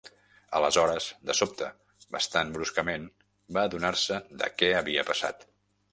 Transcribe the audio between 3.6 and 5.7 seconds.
adonar-se de què havia passat.